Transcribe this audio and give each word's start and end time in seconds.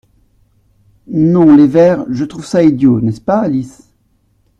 Non 1.09 1.55
les 1.55 1.67
vers, 1.67 2.05
je 2.09 2.25
trouve 2.25 2.43
ça 2.47 2.63
idiot, 2.63 3.01
n’est-ce 3.01 3.21
pas, 3.21 3.37
Alice? 3.41 3.83